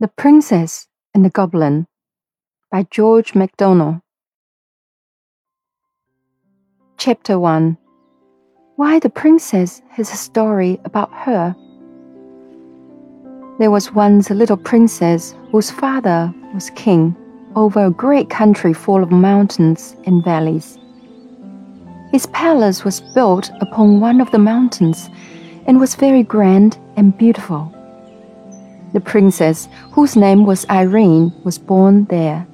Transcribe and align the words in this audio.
The 0.00 0.06
Princess 0.06 0.86
and 1.12 1.24
the 1.24 1.30
Goblin 1.30 1.88
by 2.70 2.86
George 2.88 3.34
MacDonald. 3.34 3.96
Chapter 6.98 7.36
1 7.36 7.76
Why 8.76 9.00
the 9.00 9.10
Princess 9.10 9.82
has 9.90 10.12
a 10.12 10.16
story 10.16 10.78
about 10.84 11.12
her. 11.12 11.52
There 13.58 13.72
was 13.72 13.92
once 13.92 14.30
a 14.30 14.34
little 14.34 14.56
princess 14.56 15.34
whose 15.50 15.72
father 15.72 16.32
was 16.54 16.70
king 16.76 17.16
over 17.56 17.86
a 17.86 17.90
great 17.90 18.30
country 18.30 18.72
full 18.72 19.02
of 19.02 19.10
mountains 19.10 19.96
and 20.06 20.22
valleys. 20.22 20.78
His 22.12 22.26
palace 22.26 22.84
was 22.84 23.00
built 23.16 23.50
upon 23.60 23.98
one 23.98 24.20
of 24.20 24.30
the 24.30 24.38
mountains 24.38 25.10
and 25.66 25.80
was 25.80 25.96
very 25.96 26.22
grand 26.22 26.78
and 26.96 27.18
beautiful. 27.18 27.74
The 28.92 29.00
princess, 29.00 29.68
whose 29.92 30.16
name 30.16 30.46
was 30.46 30.66
Irene, 30.70 31.32
was 31.44 31.58
born 31.58 32.04
there. 32.06 32.46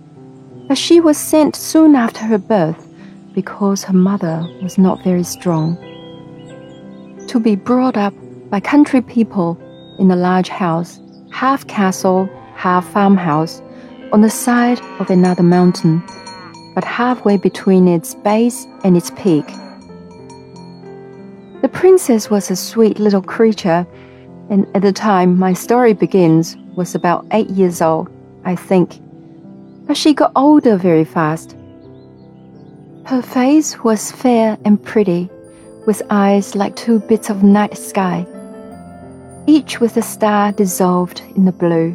But 0.66 0.79
she 0.79 1.01
was 1.01 1.16
sent 1.16 1.55
soon 1.55 1.95
after 1.95 2.24
her 2.24 2.38
birth 2.38 2.88
because 3.34 3.84
her 3.84 3.95
mother 3.95 4.45
was 4.62 4.77
not 4.79 5.05
very 5.05 5.23
strong. 5.23 5.77
To 7.29 7.38
be 7.38 7.55
brought 7.55 7.97
up 7.97 8.15
by 8.51 8.60
country 8.60 9.01
people 9.01 9.59
in 9.98 10.10
a 10.10 10.16
large 10.16 10.48
house, 10.48 11.01
half 11.30 11.66
castle, 11.66 12.29
half 12.57 12.88
farmhouse, 12.88 13.62
on 14.12 14.21
the 14.21 14.30
side 14.30 14.80
of 14.98 15.10
another 15.10 15.43
mountain, 15.43 16.02
but 16.74 16.85
halfway 16.85 17.37
between 17.37 17.87
its 17.87 18.15
base 18.15 18.66
and 18.82 18.96
its 18.96 19.10
peak. 19.10 19.46
The 21.62 21.71
princess 21.73 22.29
was 22.29 22.51
a 22.51 22.57
sweet 22.57 22.98
little 22.98 23.23
creature 23.23 23.87
and 24.51 24.66
at 24.75 24.83
the 24.83 24.93
time 24.93 25.39
my 25.39 25.53
story 25.53 25.93
begins 25.93 26.57
was 26.77 26.95
about 26.95 27.27
eight 27.30 27.51
years 27.51 27.80
old, 27.80 28.09
I 28.45 28.57
think. 28.57 29.01
But 29.87 29.96
she 29.96 30.15
got 30.15 30.32
older 30.37 30.77
very 30.77 31.05
fast. 31.05 31.57
Her 33.07 33.23
face 33.23 33.83
was 33.85 34.13
fair 34.13 34.57
and 34.65 34.83
pretty, 34.83 35.29
with 35.87 36.02
eyes 36.10 36.55
like 36.55 36.74
two 36.74 37.01
bits 37.01 37.30
of 37.30 37.43
night 37.43 37.77
sky, 37.77 38.27
each 39.46 39.80
with 39.80 39.96
a 39.96 40.02
star 40.02 40.52
dissolved 40.52 41.23
in 41.37 41.45
the 41.45 41.52
blue. 41.52 41.95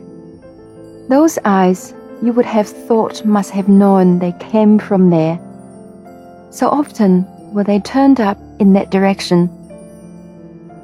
Those 1.10 1.40
eyes 1.45 1.94
you 2.22 2.34
would 2.34 2.45
have 2.45 2.68
thought 2.68 3.26
must 3.26 3.52
have 3.52 3.68
known 3.68 4.20
they 4.20 4.34
came 4.34 4.78
from 4.78 5.10
there. 5.10 5.40
So 6.52 6.70
often 6.70 7.26
were 7.54 7.64
they 7.64 7.80
turned 7.80 8.20
up 8.20 8.38
in 8.60 8.73
that 8.73 8.92
direction 8.92 9.50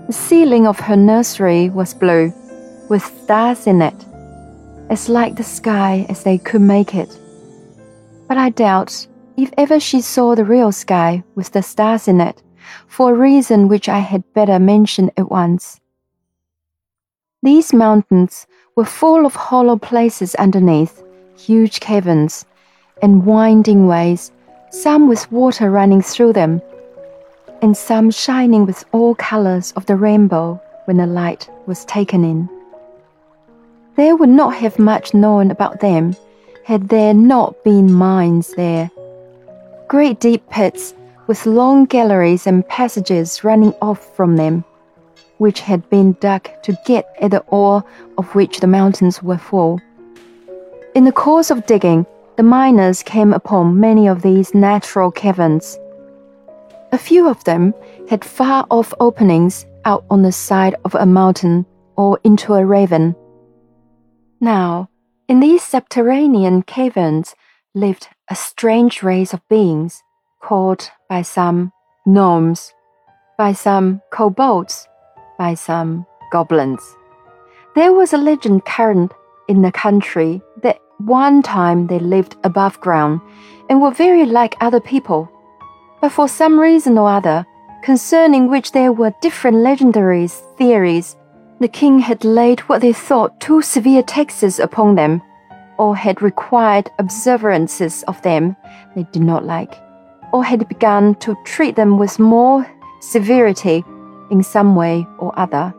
the 0.07 0.13
ceiling 0.13 0.67
of 0.67 0.79
her 0.79 0.95
nursery 0.95 1.69
was 1.69 1.93
blue, 1.93 2.31
with 2.89 3.03
stars 3.23 3.65
in 3.65 3.81
it, 3.81 4.05
as 4.89 5.09
like 5.09 5.35
the 5.35 5.43
sky 5.43 6.05
as 6.09 6.23
they 6.23 6.37
could 6.37 6.61
make 6.61 6.93
it. 6.93 7.09
But 8.27 8.37
I 8.37 8.49
doubt 8.49 9.07
if 9.35 9.51
ever 9.57 9.79
she 9.79 10.01
saw 10.01 10.35
the 10.35 10.45
real 10.45 10.71
sky 10.71 11.23
with 11.33 11.51
the 11.51 11.63
stars 11.63 12.07
in 12.07 12.21
it, 12.21 12.41
for 12.87 13.11
a 13.11 13.17
reason 13.17 13.67
which 13.67 13.89
I 13.89 13.99
had 13.99 14.33
better 14.33 14.59
mention 14.59 15.11
at 15.17 15.31
once. 15.31 15.79
These 17.41 17.73
mountains 17.73 18.47
were 18.75 18.85
full 18.85 19.25
of 19.25 19.35
hollow 19.35 19.77
places 19.77 20.35
underneath, 20.35 21.03
huge 21.37 21.79
caverns, 21.79 22.45
and 23.01 23.25
winding 23.25 23.87
ways, 23.87 24.31
some 24.69 25.07
with 25.07 25.31
water 25.31 25.69
running 25.71 26.01
through 26.01 26.33
them 26.33 26.61
and 27.65 27.75
some 27.75 28.11
shining 28.11 28.63
with 28.67 28.85
all 28.91 29.15
colors 29.15 29.71
of 29.71 29.87
the 29.87 29.95
rainbow 29.95 30.61
when 30.85 30.97
the 30.97 31.07
light 31.07 31.49
was 31.65 31.83
taken 31.85 32.23
in. 32.23 32.47
There 33.95 34.15
would 34.15 34.29
not 34.29 34.53
have 34.53 34.77
much 34.77 35.15
known 35.15 35.49
about 35.49 35.79
them 35.79 36.15
had 36.63 36.89
there 36.89 37.15
not 37.15 37.63
been 37.63 37.91
mines 37.91 38.53
there. 38.53 38.91
Great 39.87 40.19
deep 40.19 40.47
pits 40.51 40.93
with 41.25 41.47
long 41.47 41.85
galleries 41.85 42.45
and 42.45 42.67
passages 42.67 43.43
running 43.43 43.73
off 43.81 44.15
from 44.15 44.35
them, 44.35 44.63
which 45.39 45.59
had 45.59 45.89
been 45.89 46.15
dug 46.19 46.47
to 46.61 46.77
get 46.85 47.07
at 47.19 47.31
the 47.31 47.43
ore 47.47 47.83
of 48.19 48.35
which 48.35 48.59
the 48.59 48.67
mountains 48.67 49.23
were 49.23 49.39
full. 49.39 49.81
In 50.93 51.03
the 51.03 51.11
course 51.11 51.49
of 51.49 51.65
digging, 51.65 52.05
the 52.37 52.43
miners 52.43 53.01
came 53.01 53.33
upon 53.33 53.79
many 53.79 54.07
of 54.07 54.21
these 54.21 54.53
natural 54.53 55.09
caverns 55.09 55.79
a 56.91 56.97
few 56.97 57.27
of 57.27 57.43
them 57.43 57.73
had 58.09 58.23
far 58.23 58.65
off 58.69 58.93
openings 58.99 59.65
out 59.85 60.05
on 60.09 60.21
the 60.21 60.31
side 60.31 60.75
of 60.85 60.95
a 60.95 61.05
mountain 61.05 61.65
or 61.95 62.19
into 62.23 62.53
a 62.53 62.65
ravine. 62.65 63.15
Now, 64.39 64.89
in 65.27 65.39
these 65.39 65.63
subterranean 65.63 66.63
caverns 66.63 67.35
lived 67.73 68.07
a 68.29 68.35
strange 68.35 69.03
race 69.03 69.33
of 69.33 69.47
beings 69.49 70.03
called 70.41 70.89
by 71.09 71.21
some 71.21 71.71
gnomes, 72.05 72.73
by 73.37 73.53
some 73.53 74.01
kobolds, 74.11 74.87
by 75.37 75.53
some 75.53 76.05
goblins. 76.31 76.81
There 77.75 77.93
was 77.93 78.13
a 78.13 78.17
legend 78.17 78.65
current 78.65 79.11
in 79.47 79.61
the 79.61 79.71
country 79.71 80.41
that 80.63 80.79
one 80.99 81.41
time 81.41 81.87
they 81.87 81.99
lived 81.99 82.35
above 82.43 82.79
ground 82.79 83.21
and 83.69 83.81
were 83.81 83.91
very 83.91 84.25
like 84.25 84.55
other 84.61 84.79
people 84.79 85.29
but 86.05 86.11
for 86.11 86.27
some 86.27 86.59
reason 86.59 86.99
or 86.99 87.09
other, 87.09 87.43
concerning 87.81 88.47
which 88.47 88.73
there 88.73 88.93
were 88.93 89.11
different 89.23 89.57
legendary 89.57 90.27
theories, 90.27 91.15
the 91.59 91.67
king 91.67 91.97
had 91.97 92.23
laid 92.23 92.59
what 92.69 92.79
they 92.81 92.93
thought 92.93 93.39
too 93.41 93.59
severe 93.59 94.03
taxes 94.03 94.59
upon 94.59 94.93
them, 94.93 95.19
or 95.79 95.95
had 95.95 96.21
required 96.21 96.91
observances 96.99 98.03
of 98.03 98.21
them 98.21 98.55
they 98.95 99.01
did 99.11 99.23
not 99.23 99.45
like, 99.45 99.73
or 100.31 100.43
had 100.43 100.69
begun 100.69 101.15
to 101.15 101.35
treat 101.43 101.75
them 101.75 101.97
with 101.97 102.19
more 102.19 102.63
severity 103.01 103.83
in 104.29 104.43
some 104.43 104.75
way 104.75 105.07
or 105.17 105.33
other, 105.39 105.73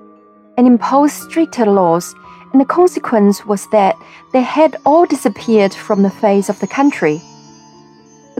and 0.59 0.67
imposed 0.67 1.15
stricter 1.15 1.67
laws, 1.67 2.17
and 2.51 2.61
the 2.61 2.65
consequence 2.65 3.47
was 3.47 3.71
that 3.71 3.95
they 4.33 4.43
had 4.43 4.77
all 4.85 5.07
disappeared 5.07 5.73
from 5.73 6.03
the 6.03 6.11
face 6.11 6.49
of 6.49 6.59
the 6.59 6.67
country. 6.67 7.23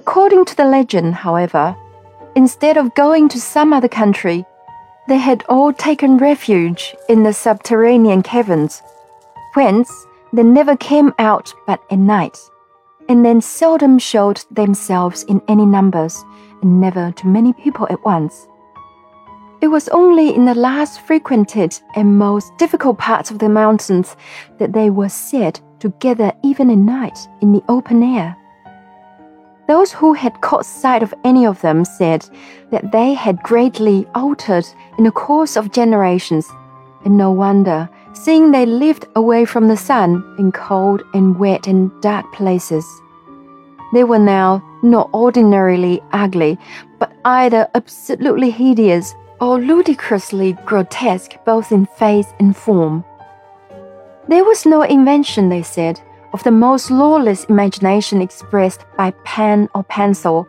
According 0.09 0.45
to 0.45 0.57
the 0.57 0.65
legend, 0.65 1.17
however, 1.17 1.77
instead 2.37 2.77
of 2.77 2.95
going 2.95 3.29
to 3.29 3.41
some 3.41 3.73
other 3.73 3.89
country, 3.89 4.47
they 5.09 5.17
had 5.17 5.45
all 5.49 5.73
taken 5.73 6.17
refuge 6.17 6.95
in 7.09 7.25
the 7.25 7.33
subterranean 7.33 8.23
caverns, 8.23 8.83
whence 9.55 9.91
they 10.33 10.45
never 10.45 10.77
came 10.77 11.13
out 11.19 11.53
but 11.67 11.83
at 11.91 11.99
night, 11.99 12.39
and 13.09 13.25
then 13.25 13.41
seldom 13.41 13.99
showed 13.99 14.45
themselves 14.49 15.25
in 15.25 15.43
any 15.49 15.67
numbers, 15.67 16.25
and 16.63 16.81
never 16.81 17.11
to 17.17 17.27
many 17.27 17.53
people 17.53 17.89
at 17.91 18.05
once. 18.05 18.47
It 19.61 19.69
was 19.69 19.89
only 19.89 20.33
in 20.33 20.45
the 20.45 20.55
last 20.55 21.01
frequented 21.01 21.77
and 21.97 22.17
most 22.17 22.57
difficult 22.59 22.97
parts 22.97 23.33
of 23.33 23.41
the 23.41 23.49
mountains 23.49 24.15
that 24.59 24.73
they 24.73 24.89
were 24.89 25.09
said 25.09 25.59
to 25.81 25.89
gather 25.99 26.33
even 26.45 26.71
at 26.71 26.79
night 26.79 27.19
in 27.43 27.53
the 27.53 27.65
open 27.69 28.05
air. 28.05 28.37
Those 29.69 29.93
who 29.93 30.13
had 30.13 30.41
caught 30.41 30.65
sight 30.65 31.03
of 31.03 31.15
any 31.25 31.45
of 31.45 31.61
them 31.61 31.85
said 31.85 32.29
that 32.71 32.93
they 32.93 33.15
had 33.15 33.43
greatly 33.43 34.07
altered 34.15 34.67
in 34.97 35.05
the 35.05 35.11
course 35.11 35.57
of 35.57 35.73
generations, 35.73 36.49
and 37.05 37.17
no 37.17 37.33
wonder, 37.33 37.89
seeing 38.13 38.51
they 38.51 38.65
lived 38.65 39.07
away 39.17 39.45
from 39.45 39.67
the 39.67 39.77
sun 39.77 40.23
in 40.39 40.53
cold 40.53 41.03
and 41.15 41.39
wet 41.39 41.67
and 41.67 41.91
dark 42.01 42.33
places. 42.33 42.87
They 43.93 44.05
were 44.05 44.21
now 44.21 44.63
not 44.83 45.11
ordinarily 45.13 46.01
ugly, 46.13 46.59
but 46.99 47.13
either 47.25 47.69
absolutely 47.75 48.51
hideous 48.51 49.15
or 49.41 49.61
ludicrously 49.61 50.53
grotesque 50.65 51.37
both 51.45 51.73
in 51.73 51.87
face 51.87 52.29
and 52.39 52.57
form. 52.57 53.05
There 54.29 54.45
was 54.45 54.67
no 54.67 54.83
invention, 54.83 55.49
they 55.49 55.63
said, 55.63 56.01
of 56.33 56.43
the 56.43 56.51
most 56.51 56.91
lawless 56.91 57.45
imagination 57.45 58.21
expressed 58.21 58.85
by 58.97 59.13
pen 59.25 59.69
or 59.75 59.85
pencil 59.85 60.47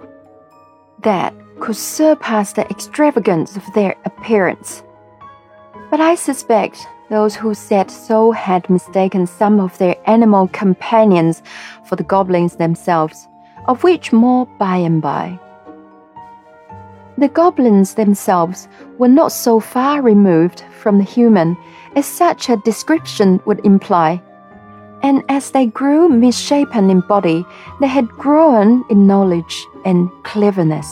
that 1.04 1.34
could 1.60 1.76
surpass 1.76 2.54
the 2.54 2.70
extravagance 2.70 3.56
of 3.56 3.64
their 3.74 3.96
appearance. 4.06 4.84
But 5.90 6.00
I 6.00 6.16
suspect 6.16 6.88
those 7.10 7.36
who 7.36 7.54
said 7.54 7.90
so 7.90 8.32
had 8.32 8.70
mistaken 8.70 9.26
some 9.26 9.60
of 9.60 9.78
their 9.78 9.96
animal 10.06 10.50
companions 10.50 11.42
for 11.86 11.96
the 11.96 12.04
goblins 12.04 12.58
themselves, 12.58 13.28
of 13.68 13.84
which 13.84 14.12
more 14.12 14.46
by 14.60 14.78
and 14.78 15.02
by. 15.02 15.40
The 17.18 17.30
goblins 17.30 17.96
themselves 17.96 18.68
were 18.98 19.08
not 19.08 19.32
so 19.32 19.60
far 19.60 20.02
removed 20.02 20.64
from 20.80 20.98
the 20.98 21.04
human 21.04 21.58
as 21.96 22.06
such 22.06 22.50
a 22.50 22.58
description 22.58 23.40
would 23.46 23.66
imply 23.66 24.22
and 25.08 25.24
as 25.30 25.52
they 25.52 25.66
grew 25.66 26.10
misshapen 26.10 26.90
in 26.90 27.00
body, 27.00 27.46
they 27.80 27.88
had 27.88 28.10
grown 28.10 28.84
in 28.90 29.08
knowledge 29.08 29.66
and 29.86 30.10
cleverness, 30.24 30.90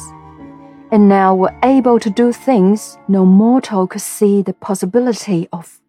and 0.90 1.10
now 1.10 1.36
were 1.36 1.54
able 1.64 2.00
to 2.00 2.10
do 2.10 2.32
things 2.32 2.98
no 3.10 3.26
mortal 3.26 3.86
could 3.88 4.00
see 4.00 4.42
the 4.42 4.54
possibility 4.54 5.50
of. 5.52 5.82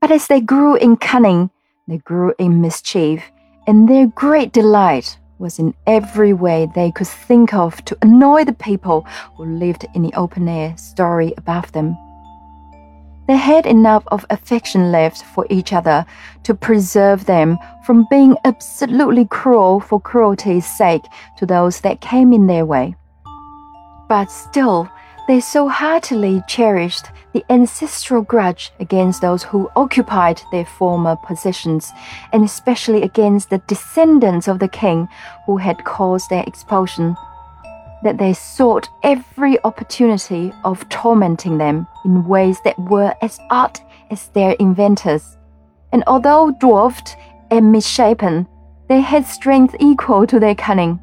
But 0.00 0.10
as 0.10 0.26
they 0.26 0.40
grew 0.40 0.76
in 0.76 0.96
cunning, 0.96 1.50
they 1.86 1.98
grew 1.98 2.32
in 2.38 2.62
mischief, 2.62 3.30
and 3.66 3.86
their 3.86 4.06
great 4.06 4.52
delight 4.54 5.18
was 5.38 5.58
in 5.58 5.74
every 5.86 6.32
way 6.32 6.66
they 6.74 6.90
could 6.90 7.12
think 7.28 7.52
of 7.52 7.84
to 7.84 7.98
annoy 8.00 8.44
the 8.44 8.54
people 8.54 9.06
who 9.36 9.44
lived 9.44 9.84
in 9.94 10.02
the 10.02 10.14
open 10.14 10.48
air 10.48 10.74
story 10.78 11.34
above 11.36 11.72
them. 11.72 11.94
They 13.26 13.36
had 13.36 13.66
enough 13.66 14.04
of 14.08 14.24
affection 14.30 14.92
left 14.92 15.24
for 15.24 15.46
each 15.50 15.72
other 15.72 16.06
to 16.44 16.54
preserve 16.54 17.26
them 17.26 17.58
from 17.84 18.06
being 18.08 18.36
absolutely 18.44 19.24
cruel 19.24 19.80
for 19.80 20.00
cruelty's 20.00 20.66
sake 20.66 21.02
to 21.38 21.46
those 21.46 21.80
that 21.80 22.00
came 22.00 22.32
in 22.32 22.46
their 22.46 22.64
way. 22.64 22.94
But 24.08 24.30
still, 24.30 24.88
they 25.26 25.40
so 25.40 25.68
heartily 25.68 26.40
cherished 26.46 27.06
the 27.32 27.44
ancestral 27.50 28.22
grudge 28.22 28.70
against 28.78 29.20
those 29.20 29.42
who 29.42 29.68
occupied 29.74 30.40
their 30.52 30.64
former 30.64 31.16
positions, 31.16 31.92
and 32.32 32.44
especially 32.44 33.02
against 33.02 33.50
the 33.50 33.58
descendants 33.66 34.46
of 34.46 34.60
the 34.60 34.68
king 34.68 35.08
who 35.46 35.56
had 35.56 35.84
caused 35.84 36.30
their 36.30 36.44
expulsion, 36.46 37.16
that 38.06 38.18
they 38.18 38.32
sought 38.32 38.88
every 39.02 39.58
opportunity 39.64 40.52
of 40.64 40.88
tormenting 40.88 41.58
them 41.58 41.88
in 42.04 42.24
ways 42.24 42.58
that 42.64 42.78
were 42.78 43.12
as 43.20 43.40
odd 43.50 43.80
as 44.12 44.28
their 44.28 44.52
inventors. 44.60 45.36
And 45.92 46.04
although 46.06 46.52
dwarfed 46.60 47.16
and 47.50 47.72
misshapen, 47.72 48.46
they 48.88 49.00
had 49.00 49.26
strength 49.26 49.74
equal 49.80 50.24
to 50.28 50.38
their 50.38 50.54
cunning. 50.54 51.00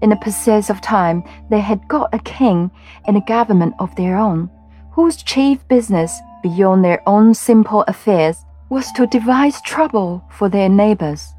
In 0.00 0.08
the 0.08 0.16
process 0.16 0.70
of 0.70 0.80
time, 0.80 1.24
they 1.50 1.60
had 1.60 1.86
got 1.88 2.14
a 2.14 2.18
king 2.20 2.70
and 3.06 3.18
a 3.18 3.28
government 3.28 3.74
of 3.78 3.94
their 3.96 4.16
own, 4.16 4.48
whose 4.92 5.22
chief 5.22 5.66
business, 5.68 6.18
beyond 6.42 6.82
their 6.82 7.06
own 7.06 7.34
simple 7.34 7.82
affairs, 7.86 8.44
was 8.70 8.90
to 8.92 9.06
devise 9.06 9.60
trouble 9.60 10.24
for 10.30 10.48
their 10.48 10.70
neighbors. 10.70 11.34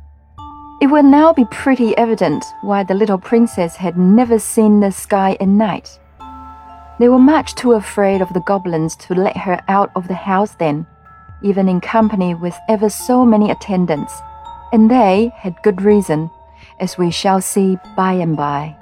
It 0.81 0.87
will 0.87 1.03
now 1.03 1.31
be 1.31 1.45
pretty 1.45 1.97
evident 1.97 2.43
why 2.61 2.83
the 2.83 2.93
little 2.93 3.17
princess 3.17 3.77
had 3.77 3.97
never 3.97 4.37
seen 4.37 4.81
the 4.81 4.91
sky 4.91 5.37
at 5.39 5.47
night. 5.47 5.99
They 6.99 7.07
were 7.07 7.19
much 7.19 7.55
too 7.55 7.73
afraid 7.73 8.21
of 8.21 8.33
the 8.33 8.41
goblins 8.41 8.95
to 8.97 9.15
let 9.15 9.37
her 9.37 9.61
out 9.69 9.91
of 9.95 10.09
the 10.09 10.15
house 10.15 10.55
then, 10.55 10.85
even 11.41 11.69
in 11.69 11.79
company 11.79 12.35
with 12.35 12.57
ever 12.67 12.89
so 12.89 13.25
many 13.25 13.51
attendants, 13.51 14.13
and 14.73 14.91
they 14.91 15.31
had 15.35 15.63
good 15.63 15.81
reason 15.81 16.29
as 16.79 16.97
we 16.97 17.09
shall 17.09 17.41
see 17.41 17.77
by 17.95 18.13
and 18.13 18.35
by. 18.35 18.75